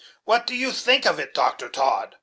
What 0.23 0.47
do 0.47 0.55
you 0.55 0.71
think 0.71 1.05
of 1.05 1.19
it, 1.19 1.31
Dr. 1.31 1.69
Todd?" 1.69 2.15